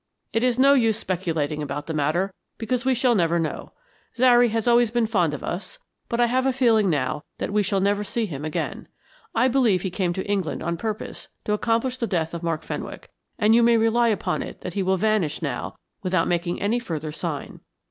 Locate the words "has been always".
4.49-4.89